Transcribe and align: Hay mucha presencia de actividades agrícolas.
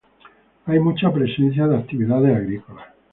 Hay 0.65 0.79
mucha 0.79 1.13
presencia 1.13 1.67
de 1.67 1.77
actividades 1.77 2.35
agrícolas. 2.35 2.87